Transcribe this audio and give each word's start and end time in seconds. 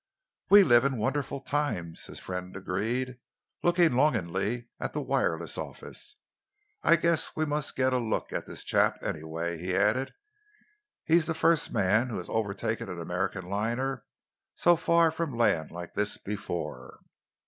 "We 0.49 0.63
live 0.63 0.83
in 0.83 0.97
wonderful 0.97 1.39
times," 1.41 2.07
his 2.07 2.17
friend 2.19 2.57
agreed, 2.57 3.19
looking 3.61 3.93
longingly 3.93 4.67
at 4.79 4.93
the 4.93 4.99
wireless 5.01 5.59
office. 5.59 6.15
"I 6.81 6.95
guess 6.95 7.35
we 7.35 7.45
must 7.45 7.75
get 7.75 7.93
a 7.93 7.99
look 7.99 8.33
at 8.33 8.47
this 8.47 8.63
chap, 8.63 8.97
anyway," 9.03 9.59
he 9.59 9.75
added. 9.75 10.15
"He's 11.03 11.27
the 11.27 11.35
first 11.35 11.71
man 11.71 12.09
who 12.09 12.17
has 12.17 12.29
overtaken 12.29 12.89
an 12.89 12.99
American 12.99 13.45
liner 13.45 14.03
so 14.55 14.75
far 14.75 15.11
from 15.11 15.37
land 15.37 15.69
like 15.69 15.93
this 15.93 16.17
before." 16.17 17.01